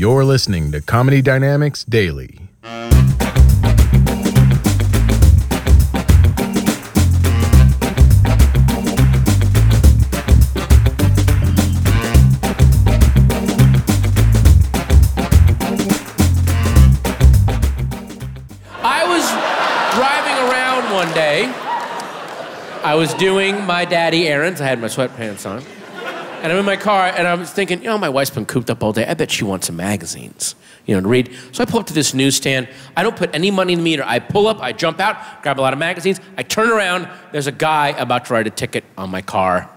You're 0.00 0.24
listening 0.24 0.72
to 0.72 0.80
Comedy 0.80 1.20
Dynamics 1.20 1.84
Daily. 1.84 2.40
I 18.82 19.04
was 19.04 19.28
driving 19.94 20.38
around 20.48 20.94
one 20.94 21.12
day. 21.12 21.44
I 22.82 22.94
was 22.94 23.12
doing 23.12 23.66
my 23.66 23.84
daddy 23.84 24.26
errands. 24.28 24.62
I 24.62 24.64
had 24.64 24.80
my 24.80 24.86
sweatpants 24.88 25.44
on. 25.44 25.62
And 26.42 26.50
I'm 26.50 26.58
in 26.58 26.64
my 26.64 26.76
car 26.76 27.06
and 27.06 27.26
I 27.26 27.34
was 27.34 27.50
thinking, 27.50 27.80
you 27.80 27.86
know, 27.86 27.98
my 27.98 28.08
wife's 28.08 28.30
been 28.30 28.46
cooped 28.46 28.70
up 28.70 28.82
all 28.82 28.92
day. 28.92 29.04
I 29.06 29.14
bet 29.14 29.30
she 29.30 29.44
wants 29.44 29.66
some 29.66 29.76
magazines, 29.76 30.54
you 30.86 30.94
know, 30.94 31.02
to 31.02 31.08
read. 31.08 31.30
So 31.52 31.62
I 31.62 31.66
pull 31.66 31.80
up 31.80 31.86
to 31.88 31.92
this 31.92 32.14
newsstand. 32.14 32.68
I 32.96 33.02
don't 33.02 33.16
put 33.16 33.34
any 33.34 33.50
money 33.50 33.74
in 33.74 33.80
the 33.80 33.84
meter. 33.84 34.02
I 34.06 34.20
pull 34.20 34.46
up, 34.46 34.60
I 34.60 34.72
jump 34.72 35.00
out, 35.00 35.42
grab 35.42 35.60
a 35.60 35.62
lot 35.62 35.72
of 35.74 35.78
magazines. 35.78 36.18
I 36.38 36.42
turn 36.42 36.70
around. 36.70 37.08
There's 37.32 37.46
a 37.46 37.52
guy 37.52 37.88
about 37.88 38.24
to 38.26 38.32
write 38.32 38.46
a 38.46 38.50
ticket 38.50 38.84
on 38.96 39.10
my 39.10 39.20
car. 39.20 39.70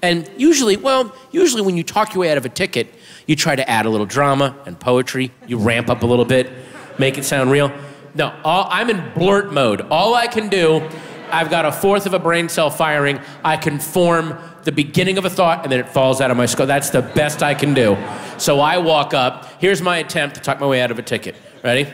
And 0.00 0.30
usually, 0.36 0.76
well, 0.76 1.14
usually 1.32 1.62
when 1.62 1.76
you 1.76 1.82
talk 1.82 2.14
your 2.14 2.22
way 2.22 2.30
out 2.30 2.38
of 2.38 2.44
a 2.44 2.50
ticket, 2.50 2.94
you 3.26 3.36
try 3.36 3.56
to 3.56 3.68
add 3.68 3.86
a 3.86 3.90
little 3.90 4.06
drama 4.06 4.56
and 4.66 4.78
poetry. 4.78 5.32
You 5.46 5.58
ramp 5.58 5.88
up 5.88 6.02
a 6.02 6.06
little 6.06 6.24
bit, 6.24 6.50
make 6.98 7.18
it 7.18 7.24
sound 7.24 7.50
real. 7.50 7.72
No, 8.14 8.38
all, 8.44 8.68
I'm 8.70 8.90
in 8.90 9.12
blurt 9.14 9.52
mode. 9.52 9.80
All 9.82 10.14
I 10.14 10.26
can 10.28 10.48
do, 10.48 10.88
I've 11.34 11.50
got 11.50 11.64
a 11.64 11.72
fourth 11.72 12.06
of 12.06 12.14
a 12.14 12.18
brain 12.20 12.48
cell 12.48 12.70
firing. 12.70 13.20
I 13.44 13.56
can 13.56 13.80
form 13.80 14.38
the 14.62 14.70
beginning 14.70 15.18
of 15.18 15.24
a 15.24 15.30
thought 15.30 15.64
and 15.64 15.72
then 15.72 15.80
it 15.80 15.88
falls 15.88 16.20
out 16.20 16.30
of 16.30 16.36
my 16.36 16.46
skull. 16.46 16.66
That's 16.66 16.90
the 16.90 17.02
best 17.02 17.42
I 17.42 17.54
can 17.54 17.74
do. 17.74 17.98
So 18.38 18.60
I 18.60 18.78
walk 18.78 19.14
up. 19.14 19.60
Here's 19.60 19.82
my 19.82 19.98
attempt 19.98 20.36
to 20.36 20.40
talk 20.40 20.60
my 20.60 20.66
way 20.66 20.80
out 20.80 20.92
of 20.92 20.98
a 20.98 21.02
ticket. 21.02 21.34
Ready? 21.64 21.92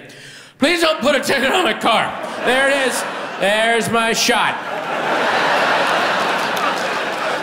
Please 0.58 0.82
don't 0.82 1.00
put 1.00 1.14
a 1.14 1.20
ticket 1.20 1.50
on 1.52 1.64
my 1.64 1.72
car. 1.72 2.04
There 2.44 2.68
it 2.68 2.88
is. 2.88 3.02
There's 3.40 3.88
my 3.88 4.12
shot. 4.12 4.54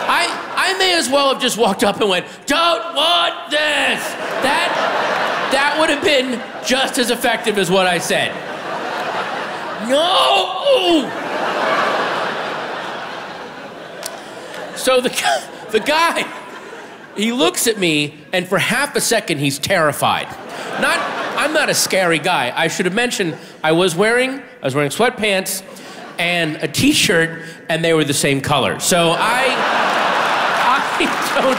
I, 0.08 0.28
I 0.56 0.78
may 0.78 0.96
as 0.96 1.10
well 1.10 1.32
have 1.32 1.42
just 1.42 1.58
walked 1.58 1.82
up 1.82 2.00
and 2.00 2.08
went, 2.08 2.26
Don't 2.46 2.94
want 2.94 3.50
this. 3.50 3.58
That, 4.44 5.48
that 5.50 5.76
would 5.80 5.90
have 5.90 6.04
been 6.04 6.40
just 6.64 6.98
as 6.98 7.10
effective 7.10 7.58
as 7.58 7.72
what 7.72 7.88
I 7.88 7.98
said. 7.98 8.47
No! 9.86 11.08
So 14.76 15.00
the, 15.00 15.10
the 15.70 15.80
guy, 15.80 16.26
he 17.16 17.32
looks 17.32 17.66
at 17.66 17.78
me, 17.78 18.14
and 18.32 18.48
for 18.48 18.58
half 18.58 18.96
a 18.96 19.00
second, 19.00 19.38
he's 19.38 19.58
terrified. 19.58 20.28
Not, 20.80 20.98
I'm 21.36 21.52
not 21.52 21.68
a 21.68 21.74
scary 21.74 22.18
guy. 22.18 22.52
I 22.56 22.68
should 22.68 22.86
have 22.86 22.94
mentioned 22.94 23.36
I 23.62 23.72
was 23.72 23.94
wearing, 23.94 24.30
I 24.30 24.64
was 24.64 24.74
wearing 24.74 24.90
sweatpants 24.90 25.62
and 26.18 26.56
a 26.56 26.68
t-shirt, 26.68 27.44
and 27.68 27.84
they 27.84 27.92
were 27.92 28.04
the 28.04 28.14
same 28.14 28.40
color. 28.40 28.80
So 28.80 29.10
I, 29.10 29.54
I 30.98 31.40
don't. 31.40 31.58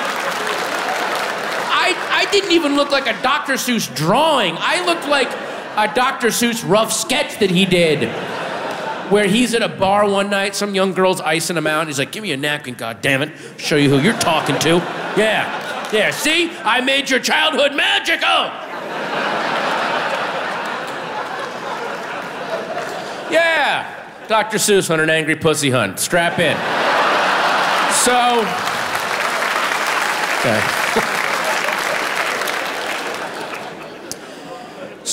I, 1.72 2.26
I 2.28 2.32
didn't 2.32 2.52
even 2.52 2.76
look 2.76 2.92
like 2.92 3.08
a 3.08 3.22
Dr. 3.22 3.54
Seuss 3.54 3.94
drawing. 3.96 4.56
I 4.58 4.86
looked 4.86 5.08
like 5.08 5.30
a 5.76 5.92
Dr. 5.94 6.28
Seuss 6.28 6.68
rough 6.68 6.92
sketch 6.92 7.40
that 7.40 7.52
he 7.52 7.66
did. 7.66 8.10
Where 9.12 9.28
he's 9.28 9.56
at 9.56 9.64
a 9.64 9.70
bar 9.70 10.08
one 10.08 10.30
night, 10.30 10.56
some 10.56 10.76
young 10.76 10.94
girl's 10.94 11.20
icing 11.20 11.58
him 11.58 11.66
out. 11.66 11.88
He's 11.88 11.98
like, 11.98 12.12
Give 12.12 12.22
me 12.22 12.32
a 12.32 12.38
napkin, 12.38 12.76
God 12.76 13.02
damn 13.02 13.22
it. 13.24 13.32
Show 13.58 13.76
you 13.76 13.90
who 13.90 14.00
you're 14.00 14.18
talking 14.20 14.58
to. 14.60 14.76
Yeah. 15.18 15.92
Yeah, 15.92 16.12
see? 16.12 16.52
I 16.64 16.82
made 16.82 17.10
your 17.10 17.20
childhood 17.20 17.76
magical. 17.76 18.20
Yeah. 23.32 23.96
Dr. 24.28 24.58
Seuss 24.58 24.92
on 24.92 25.00
an 25.00 25.10
angry 25.10 25.36
pussy 25.36 25.72
hunt. 25.72 26.00
Strap 26.00 26.38
in. 26.38 26.56
So. 27.94 28.46
Okay. 30.40 30.79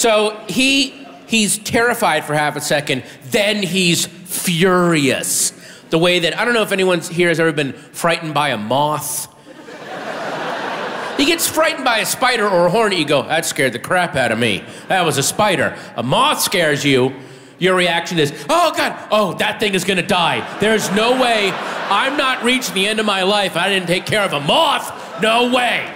So 0.07 0.41
he 0.49 0.91
he's 1.27 1.59
terrified 1.59 2.25
for 2.25 2.33
half 2.33 2.55
a 2.55 2.61
second, 2.61 3.03
then 3.31 3.61
he's 3.61 4.07
furious. 4.07 5.51
The 5.91 5.99
way 5.99 6.21
that 6.21 6.39
I 6.39 6.45
don't 6.45 6.55
know 6.55 6.63
if 6.63 6.71
anyone 6.71 7.01
here 7.01 7.27
has 7.27 7.41
ever 7.41 7.51
been 7.51 7.73
frightened 7.73 8.33
by 8.33 8.51
a 8.51 8.57
moth. 8.57 9.27
He 11.17 11.25
gets 11.25 11.49
frightened 11.49 11.85
by 11.85 11.99
a 11.99 12.07
spider 12.07 12.49
or 12.49 12.67
a 12.67 12.71
hornet, 12.71 13.01
you 13.01 13.05
go, 13.05 13.25
that 13.25 13.47
scared 13.47 13.73
the 13.73 13.81
crap 13.81 14.15
out 14.15 14.31
of 14.31 14.39
me. 14.39 14.63
That 14.87 15.05
was 15.05 15.19
a 15.19 15.25
spider. 15.25 15.77
A 15.97 16.05
moth 16.05 16.41
scares 16.41 16.85
you, 16.85 17.13
your 17.59 17.75
reaction 17.75 18.21
is, 18.21 18.33
oh 18.49 18.73
God, 18.77 19.09
oh, 19.11 19.35
that 19.39 19.59
thing 19.59 19.75
is 19.75 19.83
gonna 19.83 20.07
die. 20.07 20.59
There's 20.61 20.89
no 20.93 21.21
way 21.21 21.51
I'm 21.53 22.17
not 22.17 22.45
reaching 22.45 22.77
the 22.77 22.87
end 22.87 23.01
of 23.01 23.07
my 23.07 23.25
life. 23.25 23.57
I 23.57 23.69
didn't 23.71 23.89
take 23.89 24.07
care 24.07 24.23
of 24.23 24.33
a 24.33 24.41
moth. 24.41 25.21
No 25.21 25.53
way. 25.53 25.93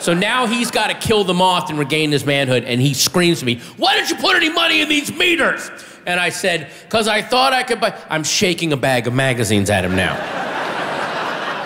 So 0.00 0.14
now 0.14 0.46
he's 0.46 0.70
got 0.70 0.88
to 0.88 0.94
kill 0.94 1.24
the 1.24 1.34
moth 1.34 1.70
and 1.70 1.78
regain 1.78 2.12
his 2.12 2.24
manhood, 2.24 2.64
and 2.64 2.80
he 2.80 2.94
screams 2.94 3.40
to 3.40 3.44
me, 3.44 3.60
Why 3.76 3.96
didn't 3.96 4.10
you 4.10 4.16
put 4.16 4.36
any 4.36 4.48
money 4.48 4.80
in 4.80 4.88
these 4.88 5.12
meters? 5.12 5.70
And 6.06 6.18
I 6.20 6.30
said, 6.30 6.70
Because 6.84 7.08
I 7.08 7.20
thought 7.22 7.52
I 7.52 7.62
could 7.62 7.80
buy. 7.80 7.98
I'm 8.08 8.24
shaking 8.24 8.72
a 8.72 8.76
bag 8.76 9.06
of 9.06 9.12
magazines 9.14 9.70
at 9.70 9.84
him 9.84 9.96
now. 9.96 10.16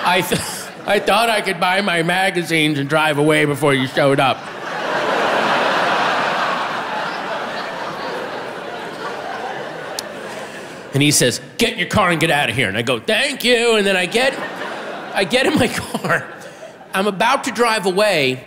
I, 0.04 0.20
th- 0.20 0.40
I 0.86 0.98
thought 0.98 1.28
I 1.30 1.40
could 1.42 1.60
buy 1.60 1.80
my 1.80 2.02
magazines 2.02 2.78
and 2.78 2.88
drive 2.88 3.18
away 3.18 3.44
before 3.44 3.74
you 3.74 3.86
showed 3.86 4.18
up. 4.18 4.38
And 10.94 11.02
he 11.02 11.10
says, 11.10 11.40
"Get 11.56 11.78
your 11.78 11.88
car 11.88 12.10
and 12.10 12.20
get 12.20 12.30
out 12.30 12.50
of 12.50 12.56
here." 12.56 12.68
And 12.68 12.76
I 12.76 12.82
go, 12.82 13.00
"Thank 13.00 13.44
you." 13.44 13.76
And 13.76 13.86
then 13.86 13.96
I 13.96 14.06
get, 14.06 14.38
I 15.14 15.24
get 15.24 15.46
in 15.46 15.54
my 15.54 15.68
car. 15.68 16.26
I'm 16.94 17.06
about 17.06 17.44
to 17.44 17.50
drive 17.50 17.86
away, 17.86 18.44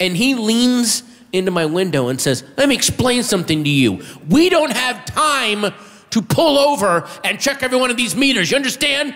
and 0.00 0.16
he 0.16 0.34
leans 0.34 1.02
into 1.32 1.50
my 1.50 1.66
window 1.66 2.08
and 2.08 2.20
says, 2.20 2.44
"Let 2.56 2.68
me 2.68 2.74
explain 2.74 3.22
something 3.22 3.64
to 3.64 3.70
you. 3.70 4.02
We 4.28 4.48
don't 4.48 4.72
have 4.72 5.04
time 5.04 5.72
to 6.10 6.22
pull 6.22 6.58
over 6.58 7.06
and 7.22 7.38
check 7.38 7.62
every 7.62 7.78
one 7.78 7.90
of 7.90 7.96
these 7.96 8.16
meters. 8.16 8.50
You 8.50 8.56
understand?" 8.56 9.14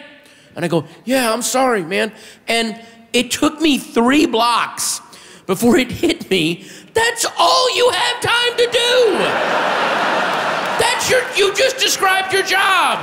And 0.55 0.65
I 0.65 0.69
go, 0.69 0.85
"Yeah, 1.05 1.33
I'm 1.33 1.43
sorry, 1.43 1.83
man." 1.83 2.13
And 2.49 2.81
it 3.13 3.31
took 3.31 3.61
me 3.61 3.79
three 3.79 4.27
blocks 4.27 5.01
before 5.47 5.77
it 5.77 5.91
hit 5.91 6.31
me. 6.31 6.65
That's 6.95 7.27
all 7.39 7.77
you 7.77 7.91
have 7.91 8.21
time 8.21 8.57
to 8.57 8.67
do. 8.71 9.19
That's 10.79 11.11
your, 11.11 11.23
you 11.37 11.55
just 11.55 11.79
described 11.79 12.33
your 12.33 12.43
job. 12.43 12.99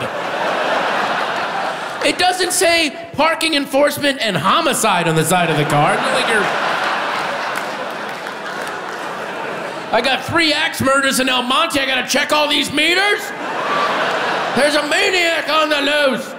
It 2.09 2.17
doesn't 2.17 2.53
say 2.53 2.89
parking 3.13 3.53
enforcement 3.53 4.19
and 4.19 4.35
homicide 4.35 5.07
on 5.07 5.15
the 5.15 5.23
side 5.23 5.51
of 5.51 5.57
the 5.57 5.65
car. 5.65 5.95
Like. 5.95 6.25
I 9.93 10.01
got 10.03 10.25
three 10.25 10.51
axe 10.51 10.81
murders 10.81 11.19
in 11.19 11.29
El 11.29 11.43
Monte. 11.43 11.79
I 11.79 11.85
gotta 11.85 12.09
check 12.09 12.31
all 12.31 12.49
these 12.49 12.73
meters. 12.73 13.21
There's 14.57 14.73
a 14.73 14.87
maniac 14.89 15.49
on 15.49 15.69
the 15.69 15.81
loose. 15.81 16.38